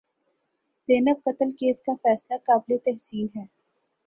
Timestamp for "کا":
1.81-1.93